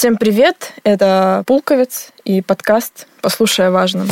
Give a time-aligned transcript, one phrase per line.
[0.00, 0.72] Всем привет!
[0.82, 4.08] Это Пулковец и подкаст «Послушай о важном».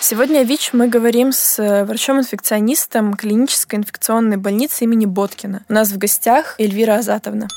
[0.00, 5.64] Сегодня о ВИЧ мы говорим с врачом-инфекционистом клинической инфекционной больницы имени Боткина.
[5.68, 7.48] У нас в гостях Эльвира Азатовна.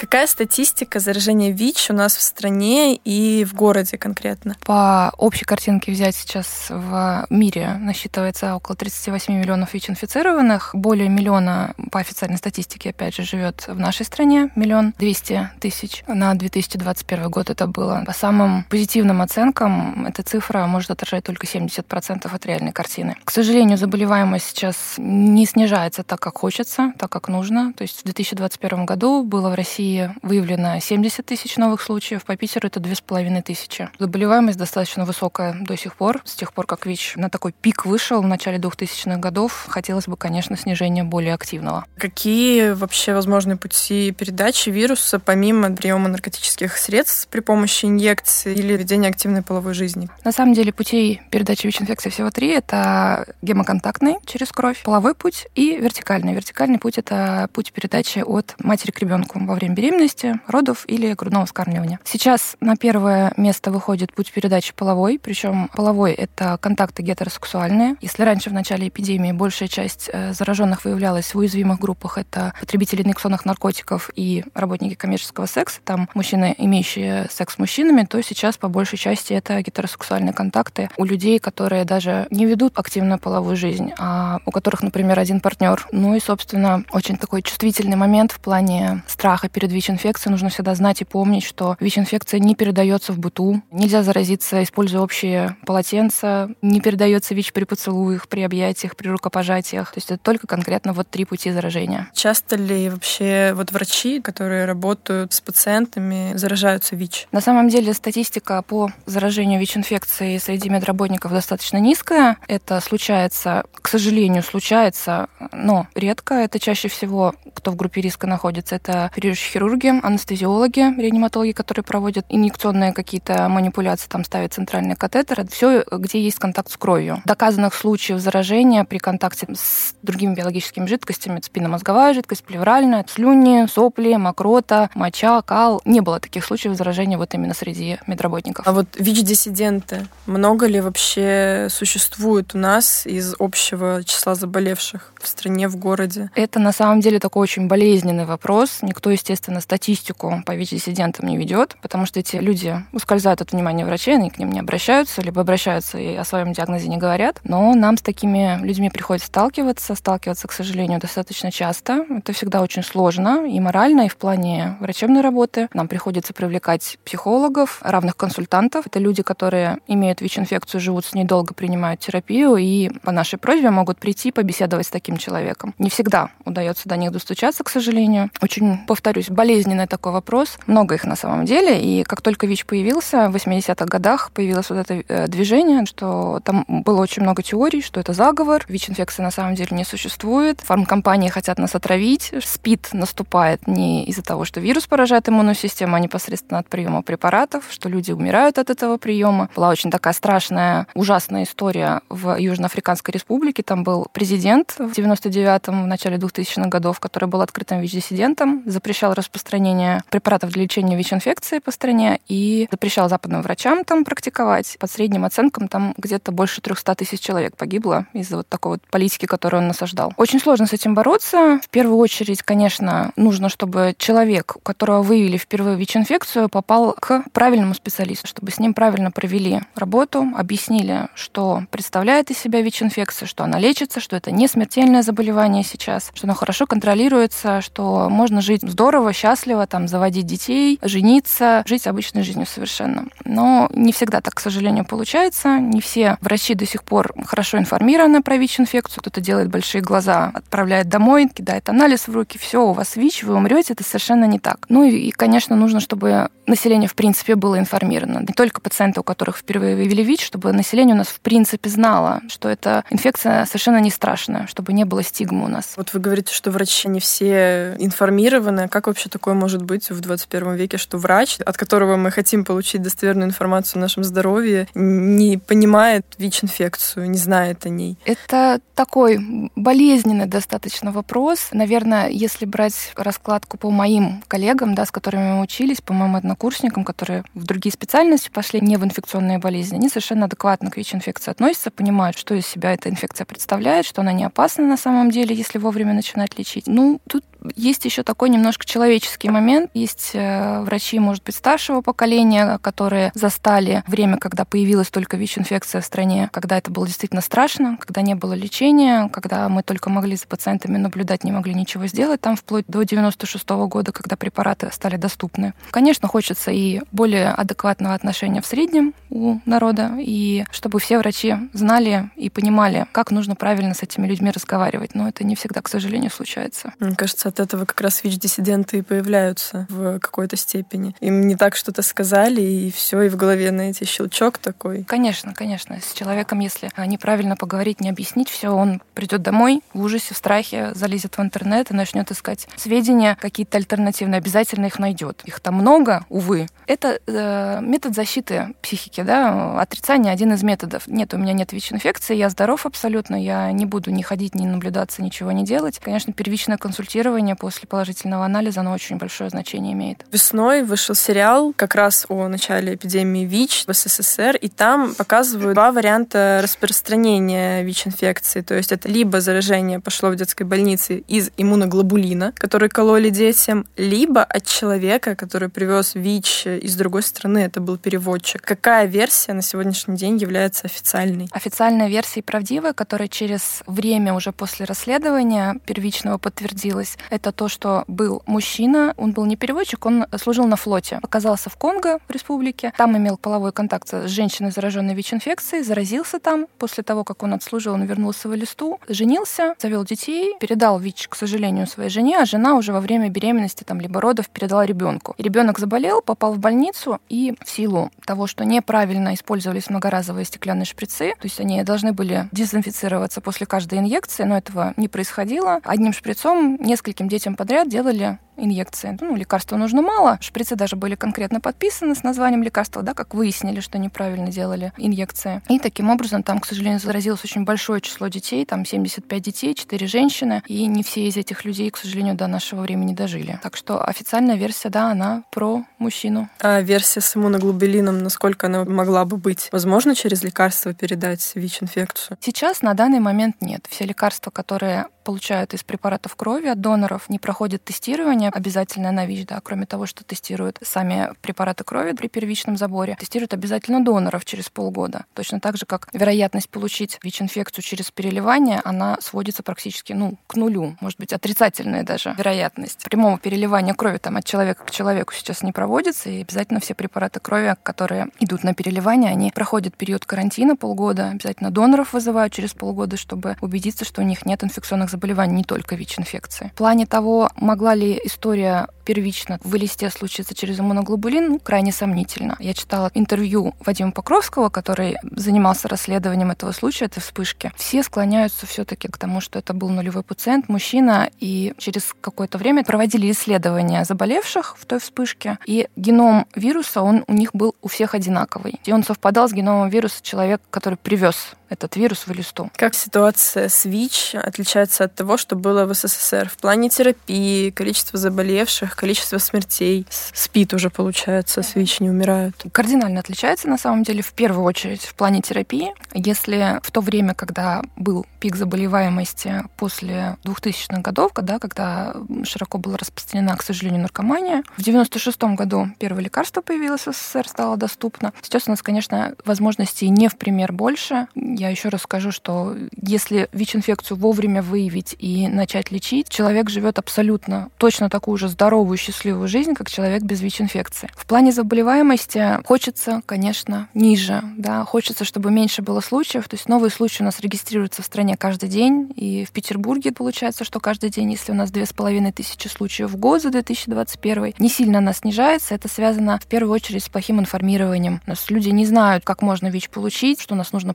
[0.00, 4.56] Какая статистика заражения ВИЧ у нас в стране и в городе конкретно?
[4.64, 10.70] По общей картинке взять сейчас в мире насчитывается около 38 миллионов ВИЧ-инфицированных.
[10.72, 14.48] Более миллиона по официальной статистике, опять же, живет в нашей стране.
[14.56, 16.02] Миллион двести тысяч.
[16.06, 18.02] На 2021 год это было.
[18.06, 23.16] По самым позитивным оценкам, эта цифра может отражать только 70% от реальной картины.
[23.22, 27.74] К сожалению, заболеваемость сейчас не снижается так, как хочется, так, как нужно.
[27.74, 32.36] То есть в 2021 году было в России России выявлено 70 тысяч новых случаев, по
[32.36, 33.88] Питеру это 2,5 тысячи.
[33.98, 36.20] Заболеваемость достаточно высокая до сих пор.
[36.24, 40.16] С тех пор, как ВИЧ на такой пик вышел в начале 2000-х годов, хотелось бы,
[40.16, 41.86] конечно, снижения более активного.
[41.96, 49.08] Какие вообще возможны пути передачи вируса, помимо приема наркотических средств при помощи инъекций или ведения
[49.08, 50.08] активной половой жизни?
[50.24, 52.48] На самом деле путей передачи ВИЧ-инфекции всего три.
[52.48, 56.34] Это гемоконтактный через кровь, половой путь и вертикальный.
[56.34, 61.46] Вертикальный путь— это путь передачи от матери к ребенку во время беременности, родов или грудного
[61.46, 61.98] вскармливания.
[62.04, 67.96] Сейчас на первое место выходит путь передачи половой, причем половой— это контакты гетеросексуальные.
[68.02, 73.02] Если раньше в начале эпидемии большая часть э, зараженных выявлялась в уязвимых группах, это потребители
[73.02, 78.68] инъекционных наркотиков и работники коммерческого секса, там мужчины, имеющие секс с мужчинами, то сейчас по
[78.68, 84.40] большей части это гетеросексуальные контакты у людей, которые даже не ведут активную половую жизнь, а
[84.44, 85.86] у которых, например, один партнер.
[85.90, 90.74] Ну и, собственно, очень такой чувствительный момент в плане страха перед перед ВИЧ-инфекцией нужно всегда
[90.74, 93.62] знать и помнить, что ВИЧ-инфекция не передается в быту.
[93.70, 96.50] Нельзя заразиться, используя общие полотенца.
[96.60, 99.92] Не передается ВИЧ при поцелуях, при объятиях, при рукопожатиях.
[99.92, 102.08] То есть это только конкретно вот три пути заражения.
[102.14, 107.28] Часто ли вообще вот врачи, которые работают с пациентами, заражаются ВИЧ?
[107.30, 112.38] На самом деле статистика по заражению ВИЧ-инфекцией среди медработников достаточно низкая.
[112.48, 116.34] Это случается, к сожалению, случается, но редко.
[116.34, 122.24] Это чаще всего, кто в группе риска находится, это оперирующие хирурги, анестезиологи, реаниматологи, которые проводят
[122.30, 125.46] инъекционные какие-то манипуляции, там ставят центральный катетер.
[125.48, 127.20] Все, где есть контакт с кровью.
[127.26, 134.14] Доказанных случаев заражения при контакте с другими биологическими жидкостями, это спинномозговая жидкость, плевральная, слюни, сопли,
[134.14, 135.82] мокрота, моча, кал.
[135.84, 138.66] Не было таких случаев заражения вот именно среди медработников.
[138.66, 145.68] А вот ВИЧ-диссиденты, много ли вообще существует у нас из общего числа заболевших в стране,
[145.68, 146.30] в городе?
[146.34, 148.78] Это на самом деле такой очень болезненный вопрос.
[148.80, 153.86] Никто, естественно, естественно, статистику по ВИЧ-диссидентам не ведет, потому что эти люди ускользают от внимания
[153.86, 157.40] врачей, они к ним не обращаются, либо обращаются и о своем диагнозе не говорят.
[157.44, 162.04] Но нам с такими людьми приходится сталкиваться, сталкиваться, к сожалению, достаточно часто.
[162.10, 165.68] Это всегда очень сложно и морально, и в плане врачебной работы.
[165.72, 168.86] Нам приходится привлекать психологов, равных консультантов.
[168.86, 173.70] Это люди, которые имеют ВИЧ-инфекцию, живут с ней долго, принимают терапию и по нашей просьбе
[173.70, 175.74] могут прийти побеседовать с таким человеком.
[175.78, 178.30] Не всегда удается до них достучаться, к сожалению.
[178.42, 180.58] Очень, повторюсь, болезненный такой вопрос.
[180.66, 181.80] Много их на самом деле.
[181.80, 186.64] И как только ВИЧ появился, в 80-х годах появилось вот это э, движение, что там
[186.68, 188.64] было очень много теорий, что это заговор.
[188.68, 190.60] ВИЧ-инфекции на самом деле не существует.
[190.60, 192.32] Фармкомпании хотят нас отравить.
[192.42, 197.64] СПИД наступает не из-за того, что вирус поражает иммунную систему, а непосредственно от приема препаратов,
[197.70, 199.48] что люди умирают от этого приема.
[199.56, 203.62] Была очень такая страшная, ужасная история в Южноафриканской республике.
[203.62, 210.02] Там был президент в 99-м, в начале 2000-х годов, который был открытым ВИЧ-диссидентом, запрещал распространение
[210.10, 214.76] препаратов для лечения ВИЧ-инфекции по стране и запрещал западным врачам там практиковать.
[214.78, 219.26] Под средним оценкам там где-то больше 300 тысяч человек погибло из-за вот такой вот политики,
[219.26, 220.12] которую он насаждал.
[220.16, 221.60] Очень сложно с этим бороться.
[221.62, 227.74] В первую очередь, конечно, нужно, чтобы человек, у которого выявили впервые ВИЧ-инфекцию, попал к правильному
[227.74, 233.58] специалисту, чтобы с ним правильно провели работу, объяснили, что представляет из себя ВИЧ-инфекция, что она
[233.58, 239.09] лечится, что это не смертельное заболевание сейчас, что оно хорошо контролируется, что можно жить здорово,
[239.10, 243.04] здорово, счастливо, там, заводить детей, жениться, жить обычной жизнью совершенно.
[243.24, 245.58] Но не всегда так, к сожалению, получается.
[245.58, 249.00] Не все врачи до сих пор хорошо информированы про ВИЧ-инфекцию.
[249.00, 253.34] Кто-то делает большие глаза, отправляет домой, кидает анализ в руки, все, у вас ВИЧ, вы
[253.34, 254.66] умрете, это совершенно не так.
[254.68, 258.20] Ну и, конечно, нужно, чтобы население в принципе было информировано.
[258.20, 262.20] Не только пациенты, у которых впервые выявили ВИЧ, чтобы население у нас в принципе знало,
[262.28, 265.72] что эта инфекция совершенно не страшная, чтобы не было стигмы у нас.
[265.76, 268.68] Вот вы говорите, что врачи не все информированы.
[268.68, 272.82] Как вообще такое может быть в 21 веке, что врач, от которого мы хотим получить
[272.82, 277.96] достоверную информацию о нашем здоровье, не понимает ВИЧ-инфекцию, не знает о ней?
[278.04, 281.48] Это такой болезненный достаточно вопрос.
[281.52, 286.39] Наверное, если брать раскладку по моим коллегам, да, с которыми мы учились, по моим однокурсникам,
[286.84, 291.70] которые в другие специальности пошли, не в инфекционные болезни, они совершенно адекватно к ВИЧ-инфекции относятся,
[291.70, 295.58] понимают, что из себя эта инфекция представляет, что она не опасна на самом деле, если
[295.58, 296.66] вовремя начинать лечить.
[296.66, 297.24] Ну, тут
[297.56, 299.70] есть еще такой немножко человеческий момент.
[299.74, 305.84] Есть э, врачи, может быть, старшего поколения, которые застали время, когда появилась только ВИЧ-инфекция в
[305.84, 310.26] стране, когда это было действительно страшно, когда не было лечения, когда мы только могли за
[310.26, 314.96] пациентами наблюдать, не могли ничего сделать, там вплоть до 96 -го года, когда препараты стали
[314.96, 315.54] доступны.
[315.70, 322.10] Конечно, хочется и более адекватного отношения в среднем у народа, и чтобы все врачи знали
[322.16, 324.94] и понимали, как нужно правильно с этими людьми разговаривать.
[324.94, 326.72] Но это не всегда, к сожалению, случается.
[326.78, 330.94] Мне кажется, от этого как раз ВИЧ-диссиденты и появляются в какой-то степени.
[331.00, 334.84] Им не так что-то сказали, и все, и в голове, знаете, щелчок такой.
[334.84, 335.80] Конечно, конечно.
[335.80, 340.72] С человеком, если неправильно поговорить, не объяснить все, он придет домой в ужасе, в страхе,
[340.74, 345.22] залезет в интернет и начнет искать сведения какие-то альтернативные, обязательно их найдет.
[345.24, 346.48] Их там много, увы.
[346.66, 350.86] Это э, метод защиты психики, да, отрицание один из методов.
[350.86, 355.02] Нет, у меня нет ВИЧ-инфекции, я здоров абсолютно, я не буду ни ходить, ни наблюдаться,
[355.02, 355.78] ничего не делать.
[355.78, 360.04] Конечно, первичное консультирование исследование после положительного анализа, оно очень большое значение имеет.
[360.12, 365.72] Весной вышел сериал как раз о начале эпидемии ВИЧ в СССР, и там показывают два
[365.72, 368.40] варианта распространения ВИЧ-инфекции.
[368.40, 374.22] То есть это либо заражение пошло в детской больнице из иммуноглобулина, который кололи детям, либо
[374.22, 378.42] от человека, который привез ВИЧ из другой страны, это был переводчик.
[378.42, 381.28] Какая версия на сегодняшний день является официальной?
[381.32, 388.22] Официальная версия правдивая, которая через время уже после расследования первичного подтвердилась, это то, что был
[388.26, 390.98] мужчина, он был не переводчик, он служил на флоте.
[391.02, 392.72] Оказался в Конго, в республике.
[392.76, 396.46] Там имел половой контакт с женщиной, зараженной ВИЧ-инфекцией, заразился там.
[396.58, 401.16] После того, как он отслужил, он вернулся в листу, женился, завел детей, передал ВИЧ, к
[401.16, 405.14] сожалению, своей жене, а жена уже во время беременности там, либо родов передала ребенку.
[405.18, 411.14] Ребенок заболел, попал в больницу, и в силу того, что неправильно использовались многоразовые стеклянные шприцы,
[411.18, 415.60] то есть они должны были дезинфицироваться после каждой инъекции, но этого не происходило.
[415.64, 418.96] Одним шприцом несколько нескольким детям подряд делали инъекции.
[419.00, 420.18] Ну, лекарства нужно мало.
[420.20, 425.42] Шприцы даже были конкретно подписаны с названием лекарства, да, как выяснили, что неправильно делали инъекции.
[425.48, 429.86] И таким образом там, к сожалению, заразилось очень большое число детей, там 75 детей, 4
[429.86, 433.38] женщины, и не все из этих людей, к сожалению, до нашего времени дожили.
[433.42, 436.28] Так что официальная версия, да, она про мужчину.
[436.40, 439.48] А версия с иммуноглобулином, насколько она могла бы быть?
[439.52, 442.16] Возможно через лекарства передать ВИЧ-инфекцию?
[442.20, 443.66] Сейчас на данный момент нет.
[443.68, 449.26] Все лекарства, которые получают из препаратов крови от доноров, не проходят тестирование обязательное на ВИЧ,
[449.26, 454.48] да, кроме того, что тестируют сами препараты крови при первичном заборе, тестируют обязательно доноров через
[454.48, 455.04] полгода.
[455.14, 460.76] Точно так же, как вероятность получить ВИЧ-инфекцию через переливание, она сводится практически ну, к нулю,
[460.80, 462.84] может быть, отрицательная даже вероятность.
[462.84, 467.20] Прямого переливания крови там, от человека к человеку сейчас не проводится, и обязательно все препараты
[467.20, 472.96] крови, которые идут на переливание, они проходят период карантина полгода, обязательно доноров вызывают через полгода,
[472.96, 476.50] чтобы убедиться, что у них нет инфекционных заболеваний, не только ВИЧ-инфекции.
[476.54, 482.36] В плане того, могла ли история первично в листе случится через иммуноглобулин, ну, крайне сомнительно.
[482.40, 487.52] Я читала интервью Вадима Покровского, который занимался расследованием этого случая, этой вспышки.
[487.56, 492.64] Все склоняются все-таки к тому, что это был нулевой пациент, мужчина, и через какое-то время
[492.64, 497.94] проводили исследования заболевших в той вспышке, и геном вируса, он у них был у всех
[497.94, 498.60] одинаковый.
[498.64, 502.50] И он совпадал с геномом вируса человека, который привез этот вирус в листу.
[502.56, 507.98] Как ситуация с ВИЧ отличается от того, что было в СССР в плане терапии, количества
[507.98, 509.86] заболевших, количество смертей.
[509.90, 512.46] СПИД уже, получается, с ВИЧ не умирают.
[512.52, 515.74] Кардинально отличается, на самом деле, в первую очередь в плане терапии.
[515.92, 522.76] Если в то время, когда был пик заболеваемости после 2000-х годов, когда, когда широко была
[522.76, 528.12] распространена, к сожалению, наркомания, в 96 году первое лекарство появилось в СССР, стало доступно.
[528.22, 531.08] Сейчас у нас, конечно, возможностей не в пример больше
[531.40, 537.48] Я еще раз скажу, что если ВИЧ-инфекцию вовремя выявить и начать лечить, человек живет абсолютно
[537.56, 540.90] точно такую же здоровую, счастливую жизнь, как человек без ВИЧ-инфекции.
[540.94, 544.22] В плане заболеваемости хочется, конечно, ниже.
[544.36, 544.66] Да?
[544.66, 546.28] Хочется, чтобы меньше было случаев.
[546.28, 548.92] То есть новые случаи у нас регистрируются в стране каждый день.
[548.94, 552.90] И в Петербурге получается, что каждый день, если у нас две с половиной тысячи случаев
[552.90, 555.54] в год за 2021, не сильно она снижается.
[555.54, 558.02] Это связано в первую очередь с плохим информированием.
[558.06, 560.74] У нас люди не знают, как можно ВИЧ получить, что у нас нужно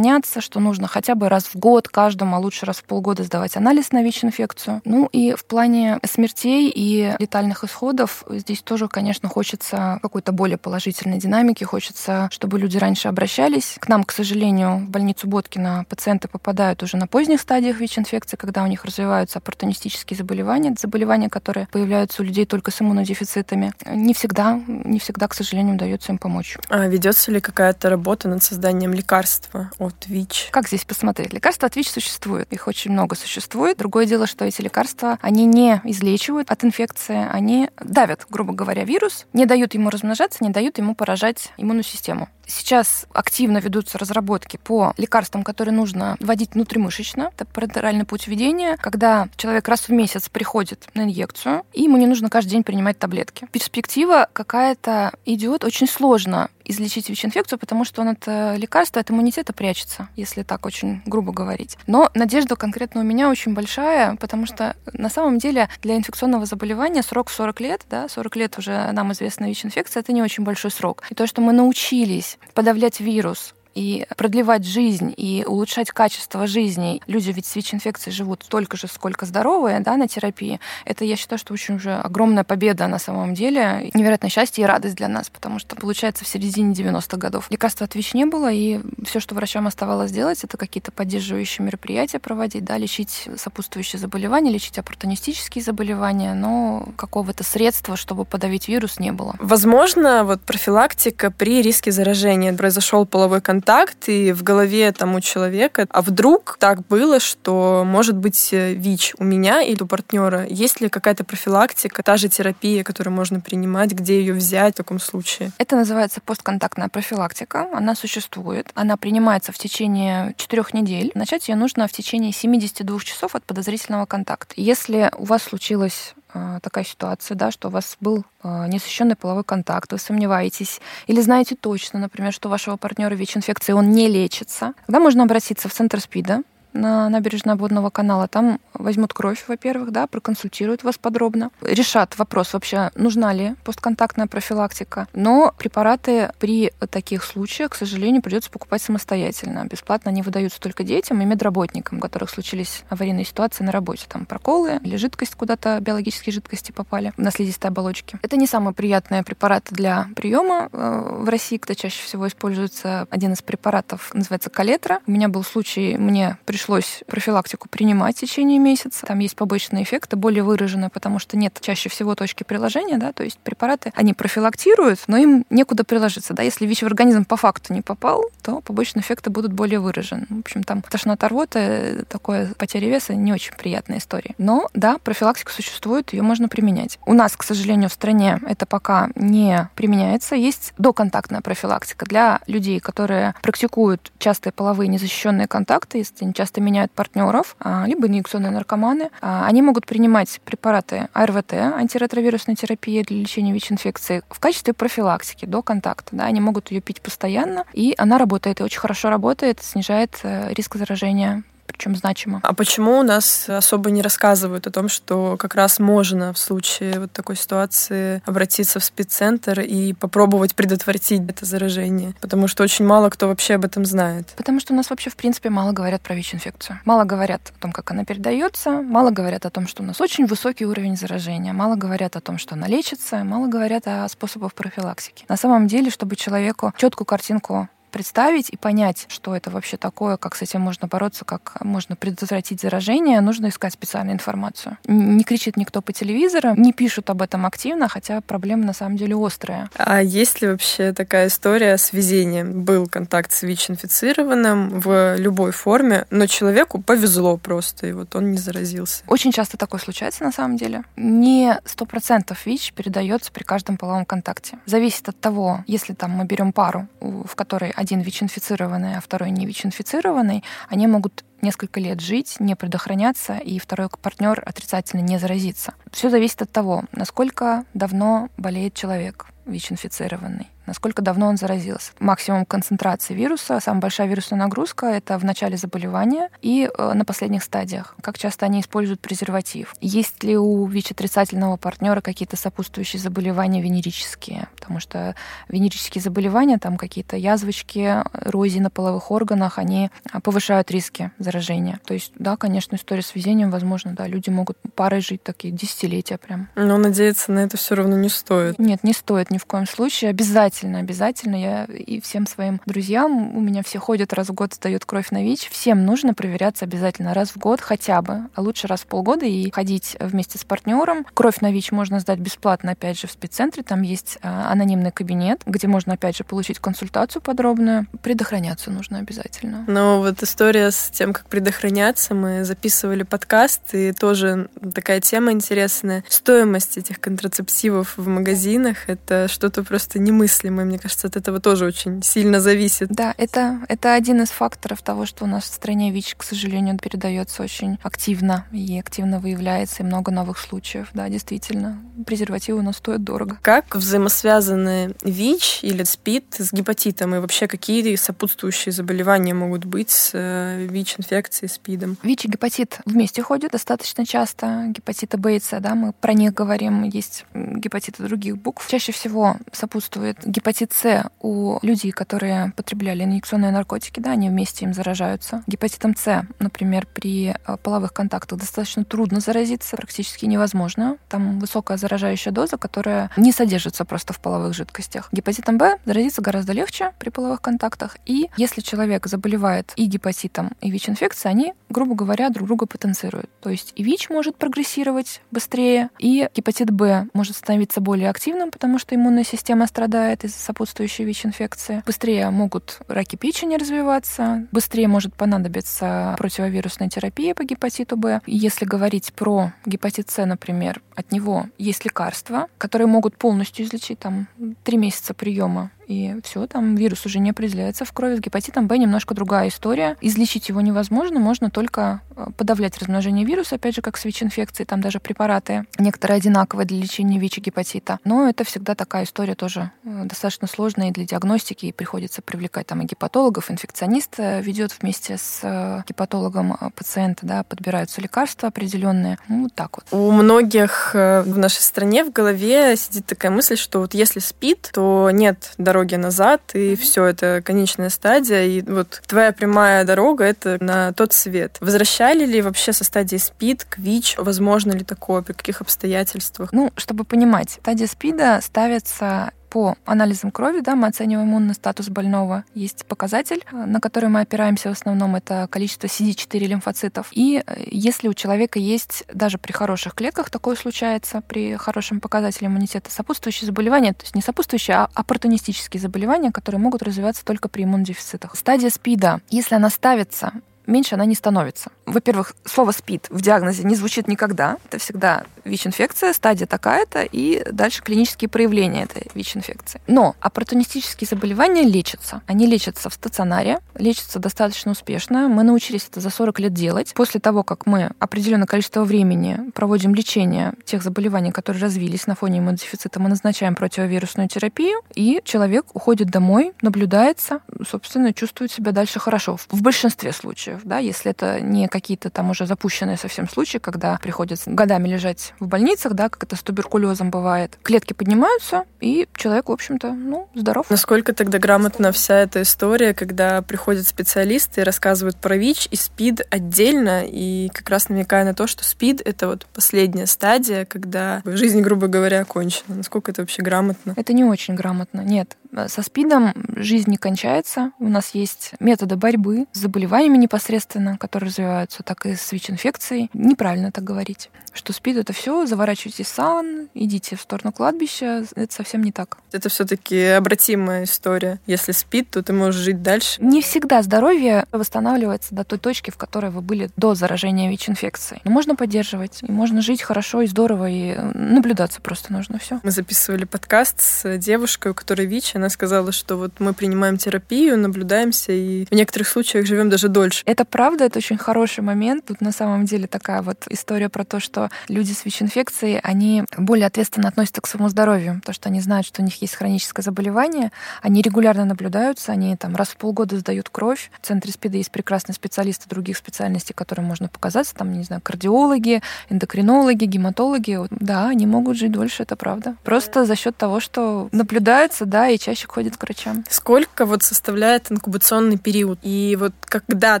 [0.10, 3.56] предохраняться, что нужно хотя бы раз в год каждому, а лучше раз в полгода сдавать
[3.56, 4.80] анализ на ВИЧ-инфекцию.
[4.84, 11.18] Ну и в плане смертей и летальных исходов здесь тоже, конечно, хочется какой-то более положительной
[11.18, 13.76] динамики, хочется, чтобы люди раньше обращались.
[13.78, 18.62] К нам, к сожалению, в больницу Боткина пациенты попадают уже на поздних стадиях ВИЧ-инфекции, когда
[18.62, 23.72] у них развиваются оппортунистические заболевания, заболевания, которые появляются у людей только с иммунодефицитами.
[23.86, 26.56] Не всегда, не всегда, к сожалению, удается им помочь.
[26.68, 30.48] А ведется ли какая-то работа над созданием лекарства от ВИЧ?
[30.50, 31.32] Как здесь посмотреть?
[31.32, 32.52] Лекарства от ВИЧ существуют.
[32.52, 33.78] Их очень много существует.
[33.78, 39.26] Другое дело, что эти лекарства, они не излечивают от инфекции, они давят, грубо говоря, вирус,
[39.32, 42.28] не дают ему размножаться, не дают ему поражать иммунную систему.
[42.50, 47.30] Сейчас активно ведутся разработки по лекарствам, которые нужно вводить внутримышечно.
[47.34, 52.06] Это парентеральный путь введения, когда человек раз в месяц приходит на инъекцию, и ему не
[52.06, 53.46] нужно каждый день принимать таблетки.
[53.52, 60.08] Перспектива какая-то идет очень сложно излечить ВИЧ-инфекцию, потому что он это лекарство от иммунитета прячется,
[60.16, 61.76] если так очень грубо говорить.
[61.86, 67.02] Но надежда конкретно у меня очень большая, потому что на самом деле для инфекционного заболевания
[67.02, 71.02] срок 40 лет, да, 40 лет уже нам известна ВИЧ-инфекция, это не очень большой срок.
[71.10, 77.00] И то, что мы научились подавлять вирус и продлевать жизнь, и улучшать качество жизни.
[77.06, 80.60] Люди ведь с ВИЧ-инфекцией живут столько же, сколько здоровые да, на терапии.
[80.84, 83.90] Это, я считаю, что очень уже огромная победа на самом деле.
[83.94, 87.94] Невероятное счастье и радость для нас, потому что, получается, в середине 90-х годов лекарства от
[87.94, 92.76] ВИЧ не было, и все, что врачам оставалось делать, это какие-то поддерживающие мероприятия проводить, да,
[92.76, 99.36] лечить сопутствующие заболевания, лечить оппортунистические заболевания, но какого-то средства, чтобы подавить вирус, не было.
[99.38, 102.52] Возможно, вот профилактика при риске заражения.
[102.52, 107.84] Произошел половой контакт контакт, и в голове там у человека, а вдруг так было, что
[107.86, 112.28] может быть э, ВИЧ у меня или у партнера, есть ли какая-то профилактика, та же
[112.28, 115.50] терапия, которую можно принимать, где ее взять в таком случае?
[115.58, 117.68] Это называется постконтактная профилактика.
[117.72, 118.70] Она существует.
[118.74, 121.12] Она принимается в течение четырех недель.
[121.14, 124.54] Начать ее нужно в течение 72 часов от подозрительного контакта.
[124.56, 126.14] Если у вас случилось
[126.62, 131.56] такая ситуация, да, что у вас был а, несущенный половой контакт, вы сомневаетесь, или знаете
[131.56, 136.00] точно, например, что у вашего партнера ВИЧ-инфекции он не лечится, тогда можно обратиться в центр
[136.00, 138.28] СПИДа, на набережной обводного канала.
[138.28, 145.08] Там возьмут кровь, во-первых, да, проконсультируют вас подробно, решат вопрос вообще, нужна ли постконтактная профилактика.
[145.12, 149.66] Но препараты при таких случаях, к сожалению, придется покупать самостоятельно.
[149.66, 154.06] Бесплатно они выдаются только детям и медработникам, у которых случились аварийные ситуации на работе.
[154.08, 158.18] Там проколы или жидкость куда-то, биологические жидкости попали на слизистой оболочке.
[158.22, 163.32] Это не самые приятные препараты для приема э, в России, где чаще всего используется один
[163.32, 165.00] из препаратов, называется калетра.
[165.06, 169.06] У меня был случай, мне пришлось пришлось профилактику принимать в течение месяца.
[169.06, 173.24] Там есть побочные эффекты, более выраженные, потому что нет чаще всего точки приложения, да, то
[173.24, 177.72] есть препараты, они профилактируют, но им некуда приложиться, да, если ВИЧ в организм по факту
[177.72, 180.26] не попал, то побочные эффекты будут более выражены.
[180.28, 184.34] В общем, там тошнота рвота, такое потеря веса, не очень приятная история.
[184.36, 186.98] Но, да, профилактика существует, ее можно применять.
[187.06, 190.34] У нас, к сожалению, в стране это пока не применяется.
[190.34, 196.60] Есть доконтактная профилактика для людей, которые практикуют частые половые незащищенные контакты, если они часто часто
[196.60, 199.10] меняют партнеров, а, либо инъекционные наркоманы.
[199.20, 205.62] А, они могут принимать препараты АРВТ, антиретровирусной терапии для лечения ВИЧ-инфекции, в качестве профилактики до
[205.62, 206.16] контакта.
[206.16, 210.52] Да, они могут ее пить постоянно, и она работает, и очень хорошо работает, снижает э,
[210.52, 211.44] риск заражения
[211.80, 212.40] причем значимо.
[212.42, 217.00] А почему у нас особо не рассказывают о том, что как раз можно в случае
[217.00, 222.12] вот такой ситуации обратиться в спеццентр и попробовать предотвратить это заражение?
[222.20, 224.34] Потому что очень мало кто вообще об этом знает.
[224.36, 226.80] Потому что у нас вообще, в принципе, мало говорят про ВИЧ-инфекцию.
[226.84, 230.26] Мало говорят о том, как она передается, мало говорят о том, что у нас очень
[230.26, 235.24] высокий уровень заражения, мало говорят о том, что она лечится, мало говорят о способах профилактики.
[235.30, 240.34] На самом деле, чтобы человеку четкую картинку представить и понять, что это вообще такое, как
[240.36, 244.78] с этим можно бороться, как можно предотвратить заражение, нужно искать специальную информацию.
[244.86, 249.16] Не кричит никто по телевизору, не пишут об этом активно, хотя проблема на самом деле
[249.16, 249.70] острая.
[249.76, 252.62] А есть ли вообще такая история с везением?
[252.62, 258.38] Был контакт с ВИЧ-инфицированным в любой форме, но человеку повезло просто, и вот он не
[258.38, 259.04] заразился.
[259.06, 260.84] Очень часто такое случается на самом деле.
[260.96, 264.58] Не сто процентов ВИЧ передается при каждом половом контакте.
[264.66, 269.46] Зависит от того, если там мы берем пару, в которой один ВИЧ-инфицированный, а второй не
[269.46, 275.72] ВИЧ-инфицированный, они могут несколько лет жить, не предохраняться, и второй партнер отрицательно не заразиться.
[275.90, 281.92] Все зависит от того, насколько давно болеет человек ВИЧ-инфицированный насколько давно он заразился.
[281.98, 287.42] Максимум концентрации вируса, самая большая вирусная нагрузка— это в начале заболевания и э, на последних
[287.42, 287.96] стадиях.
[288.02, 289.74] Как часто они используют презерватив?
[289.80, 294.48] Есть ли у ВИЧ-отрицательного партнера какие-то сопутствующие заболевания венерические?
[294.54, 295.14] Потому что
[295.48, 299.90] венерические заболевания, там какие-то язвочки, рози на половых органах, они
[300.22, 301.80] повышают риски заражения.
[301.84, 306.18] То есть, да, конечно, история с везением, возможно, да, люди могут парой жить такие десятилетия
[306.18, 306.48] прям.
[306.54, 308.58] Но надеяться на это все равно не стоит.
[308.58, 310.10] Нет, не стоит ни в коем случае.
[310.10, 311.36] Обязательно Обязательно, обязательно.
[311.36, 315.22] Я и всем своим друзьям, у меня все ходят раз в год, сдают кровь на
[315.22, 315.48] ВИЧ.
[315.48, 319.48] Всем нужно проверяться обязательно раз в год хотя бы, а лучше раз в полгода и
[319.52, 321.06] ходить вместе с партнером.
[321.14, 323.62] Кровь на ВИЧ можно сдать бесплатно, опять же, в спеццентре.
[323.62, 327.86] Там есть а, анонимный кабинет, где можно, опять же, получить консультацию подробную.
[328.02, 329.64] Предохраняться нужно обязательно.
[329.68, 336.02] Но вот история с тем, как предохраняться, мы записывали подкаст, и тоже такая тема интересная.
[336.08, 340.64] Стоимость этих контрацептивов в магазинах— это что-то просто немыслимое мыслимое.
[340.64, 342.88] Мне кажется, от этого тоже очень сильно зависит.
[342.88, 346.78] Да, это, это один из факторов того, что у нас в стране ВИЧ, к сожалению,
[346.78, 350.88] передается очень активно и активно выявляется, и много новых случаев.
[350.94, 353.38] Да, действительно, презервативы у нас стоят дорого.
[353.42, 357.14] Как взаимосвязаны ВИЧ или СПИД с гепатитом?
[357.14, 361.98] И вообще, какие сопутствующие заболевания могут быть с э, ВИЧ-инфекцией, СПИДом?
[362.02, 364.66] ВИЧ и гепатит вместе ходят достаточно часто.
[364.68, 366.84] Гепатиты Б и С, да, мы про них говорим.
[366.84, 368.66] Есть гепатиты других букв.
[368.68, 374.72] Чаще всего сопутствует Гепатит С у людей, которые потребляли инъекционные наркотики, да, они вместе им
[374.72, 375.42] заражаются.
[375.48, 380.98] Гепатитом С, например, при э, половых контактах достаточно трудно заразиться, практически невозможно.
[381.08, 385.08] Там высокая заражающая доза, которая не содержится просто в половых жидкостях.
[385.10, 387.96] Гепатитом Б заразиться гораздо легче при половых контактах.
[388.06, 393.28] И если человек заболевает и гепатитом, и ВИЧ-инфекцией, они, грубо говоря, друг друга потенцируют.
[393.40, 398.78] То есть и ВИЧ может прогрессировать быстрее, и гепатит Б может становиться более активным, потому
[398.78, 401.82] что иммунная система страдает, из-за сопутствующей ВИЧ-инфекции.
[401.86, 408.20] Быстрее могут раки печени развиваться, быстрее может понадобиться противовирусная терапия по гепатиту Б.
[408.26, 414.28] Если говорить про гепатит С, например, от него есть лекарства, которые могут полностью излечить там
[414.64, 418.16] три месяца приема и все, там вирус уже не определяется в крови.
[418.16, 419.96] С гепатитом Б немножко другая история.
[420.00, 424.80] Излечить его невозможно, можно только э, подавлять размножение вируса, опять же, как с ВИЧ-инфекцией, там
[424.80, 427.98] даже препараты некоторые одинаковые для лечения ВИЧ и гепатита.
[428.04, 432.68] Но это всегда такая история тоже э, достаточно сложная и для диагностики, и приходится привлекать
[432.68, 439.18] там и гепатологов, инфекционист э, ведет вместе с гепатологом пациента, да, подбираются лекарства определенные.
[439.28, 439.86] Ну, вот так вот.
[439.90, 445.10] У многих в нашей стране в голове сидит такая мысль, что вот если спит, то
[445.12, 450.62] нет дороги дороги назад, и все, это конечная стадия, и вот твоя прямая дорога— это
[450.62, 451.56] на тот свет.
[451.60, 454.16] Возвращали ли вообще со стадии СПИД к ВИЧ?
[454.18, 455.22] Возможно ли такое?
[455.22, 456.52] При каких обстоятельствах?
[456.52, 462.44] Ну, чтобы понимать, стадия СПИДа ставится по анализам крови, да, мы оцениваем иммунный статус больного.
[462.54, 467.08] Есть показатель, на который мы опираемся в основном, это количество CD4 лимфоцитов.
[467.10, 472.46] И э, если у человека есть, даже при хороших клетках такое случается, при хорошем показателе
[472.46, 477.64] иммунитета, сопутствующие заболевания, то есть не сопутствующие, а оппортунистические заболевания, которые могут развиваться только при
[477.64, 478.36] иммунодефицитах.
[478.36, 480.32] Стадия СПИДа, если она ставится
[480.70, 481.70] меньше она не становится.
[481.84, 484.56] Во-первых, слово СПИД в диагнозе не звучит никогда.
[484.66, 489.80] Это всегда ВИЧ-инфекция, стадия такая-то, и дальше клинические проявления этой ВИЧ-инфекции.
[489.86, 492.22] Но оппортунистические заболевания лечатся.
[492.26, 495.28] Они лечатся в стационаре, лечатся достаточно успешно.
[495.28, 496.94] Мы научились это за 40 лет делать.
[496.94, 502.38] После того, как мы определенное количество времени проводим лечение тех заболеваний, которые развились на фоне
[502.38, 509.36] иммунодефицита, мы назначаем противовирусную терапию, и человек уходит домой, наблюдается, собственно, чувствует себя дальше хорошо.
[509.48, 514.50] В большинстве случаев да, если это не какие-то там уже запущенные совсем случаи, когда приходится
[514.50, 517.58] годами лежать в больницах, да, как это с туберкулезом бывает.
[517.62, 520.68] Клетки поднимаются, и человек, в общем-то, ну, здоров.
[520.70, 526.26] Насколько тогда грамотна вся эта история, когда приходят специалисты и рассказывают про ВИЧ и СПИД
[526.30, 531.60] отдельно, и как раз намекая на то, что СПИД— это вот последняя стадия, когда жизнь,
[531.60, 532.76] грубо говоря, окончена.
[532.76, 533.94] Насколько это вообще грамотно?
[533.96, 535.36] Это не очень грамотно, нет.
[535.66, 537.72] Со СПИДом жизнь не кончается.
[537.78, 543.10] У нас есть методы борьбы с заболеваниями непосредственно которые развиваются, так и с ВИЧ-инфекцией.
[543.12, 548.24] Неправильно так говорить что СПИД это все, заворачивайтесь в саун, идите в сторону кладбища.
[548.34, 549.18] Это совсем не так.
[549.32, 551.38] Это все-таки обратимая история.
[551.46, 553.22] Если СПИД, то ты можешь жить дальше.
[553.22, 558.20] Не всегда здоровье восстанавливается до той точки, в которой вы были до заражения ВИЧ-инфекцией.
[558.24, 562.60] Но можно поддерживать, и можно жить хорошо и здорово, и наблюдаться просто нужно все.
[562.62, 567.58] Мы записывали подкаст с девушкой, у которой ВИЧ, она сказала, что вот мы принимаем терапию,
[567.58, 570.22] наблюдаемся, и в некоторых случаях живем даже дольше.
[570.26, 572.06] Это правда, это очень хороший момент.
[572.06, 576.66] Тут на самом деле такая вот история про то, что люди с ВИЧ-инфекцией, они более
[576.66, 580.52] ответственно относятся к своему здоровью, потому что они знают, что у них есть хроническое заболевание,
[580.82, 583.90] они регулярно наблюдаются, они там раз в полгода сдают кровь.
[584.00, 588.82] В центре СПИДа есть прекрасные специалисты других специальностей, которым можно показаться, там, не знаю, кардиологи,
[589.08, 590.58] эндокринологи, гематологи.
[590.70, 592.56] Да, они могут жить дольше, это правда.
[592.64, 596.24] Просто за счет того, что наблюдаются, да, и чаще ходят к врачам.
[596.28, 598.78] Сколько вот составляет инкубационный период?
[598.82, 600.00] И вот когда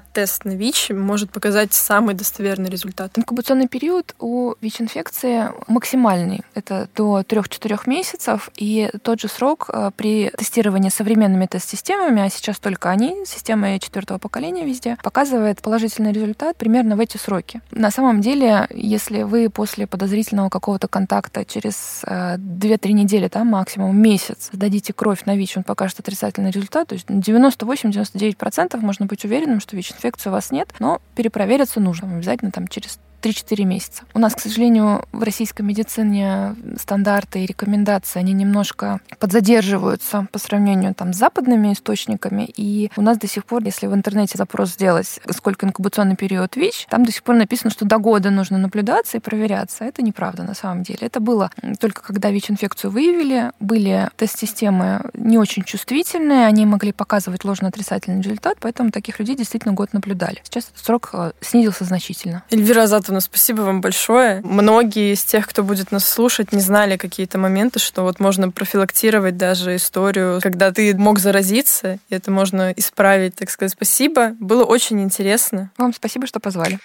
[0.00, 3.16] тест на ВИЧ может показать самый достоверный результат?
[3.16, 6.40] Инкубационный период у у ВИЧ-инфекции максимальный.
[6.54, 8.50] Это до 3-4 месяцев.
[8.56, 14.18] И тот же срок э, при тестировании современными тест-системами, а сейчас только они, системы четвертого
[14.18, 17.60] поколения везде, показывает положительный результат примерно в эти сроки.
[17.70, 23.96] На самом деле, если вы после подозрительного какого-то контакта через 2-3 э, недели, там максимум
[24.00, 29.60] месяц, сдадите кровь на ВИЧ, он покажет отрицательный результат, то есть 98-99% можно быть уверенным,
[29.60, 32.16] что ВИЧ-инфекции у вас нет, но перепровериться нужно.
[32.16, 34.02] Обязательно там через 3-4 месяца.
[34.14, 40.94] У нас, к сожалению, в российской медицине стандарты и рекомендации, они немножко подзадерживаются по сравнению
[40.94, 42.48] там, с западными источниками.
[42.56, 46.86] И у нас до сих пор, если в интернете запрос сделать, сколько инкубационный период ВИЧ,
[46.88, 49.84] там до сих пор написано, что до года нужно наблюдаться и проверяться.
[49.84, 51.00] Это неправда на самом деле.
[51.02, 58.22] Это было только когда ВИЧ-инфекцию выявили, были тест-системы не очень чувствительные, они могли показывать ложно-отрицательный
[58.22, 60.40] результат, поэтому таких людей действительно год наблюдали.
[60.44, 62.42] Сейчас срок э, снизился значительно.
[62.50, 64.40] Эльвира Азат Антоновна, спасибо вам большое.
[64.44, 69.36] Многие из тех, кто будет нас слушать, не знали какие-то моменты, что вот можно профилактировать
[69.36, 73.72] даже историю, когда ты мог заразиться, и это можно исправить, так сказать.
[73.72, 75.70] Спасибо, было очень интересно.
[75.76, 76.78] Вам спасибо, что позвали.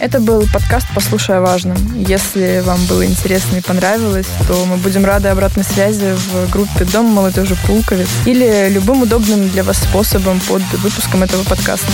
[0.00, 1.76] Это был подкаст «Послушай о важном».
[1.94, 7.06] Если вам было интересно и понравилось, то мы будем рады обратной связи в группе «Дом
[7.06, 11.92] молодежи Пулковец» или любым удобным для вас способом под выпуском этого подкаста.